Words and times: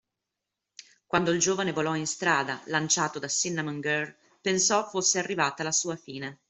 Quando 1.05 1.29
il 1.29 1.37
giovane 1.39 1.71
volò 1.73 1.93
in 1.93 2.07
strada, 2.07 2.59
lanciato 2.65 3.19
da 3.19 3.27
Cinnamon 3.27 3.81
Girl, 3.81 4.15
pensò 4.41 4.87
fosse 4.89 5.19
arrivata 5.19 5.61
la 5.61 5.71
sua 5.71 5.95
fine. 5.95 6.39